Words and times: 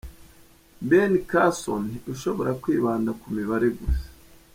Ben 0.89 1.13
Carson 1.29 1.83
ushobora 2.13 2.51
kwibanda 2.61 3.09
ku 3.19 3.27
mibare 3.37 3.67
gusa. 3.79 4.07